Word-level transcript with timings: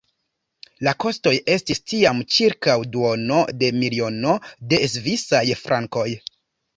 La 0.85 0.91
kostoj 1.03 1.33
estis 1.55 1.81
tiam 1.91 2.23
ĉirkaŭ 2.35 2.77
duono 2.95 3.41
de 3.65 3.69
miliono 3.83 4.33
de 4.73 4.81
svisaj 4.95 5.43
frankoj. 5.61 6.07